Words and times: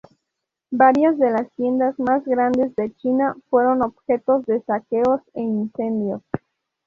Varias 0.71 1.19
de 1.19 1.29
las 1.29 1.47
tiendas 1.51 1.93
más 1.99 2.25
grandes 2.25 2.75
de 2.75 2.91
China 2.95 3.35
fueron 3.51 3.83
objeto 3.83 4.39
de 4.47 4.59
saqueos 4.63 5.21
e 5.35 5.41
incendios. 5.43 6.23